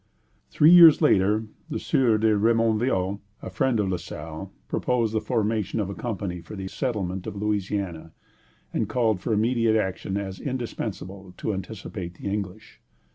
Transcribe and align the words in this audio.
Three 0.49 0.71
years 0.71 0.99
later, 0.99 1.45
the 1.69 1.77
Sieur 1.77 2.17
de 2.17 2.29
Rémonville, 2.31 3.19
a 3.43 3.51
friend 3.51 3.79
of 3.79 3.87
La 3.89 3.97
Salle, 3.97 4.51
proposed 4.67 5.13
the 5.13 5.21
formation 5.21 5.79
of 5.79 5.91
a 5.91 5.93
company 5.93 6.41
for 6.41 6.55
the 6.55 6.67
settlement 6.67 7.27
of 7.27 7.35
Louisiana, 7.35 8.11
and 8.73 8.89
called 8.89 9.19
for 9.21 9.31
immediate 9.31 9.75
action 9.75 10.17
as 10.17 10.39
indispensable 10.39 11.35
to 11.37 11.53
anticipate 11.53 12.15
the 12.15 12.29
English. 12.33 12.81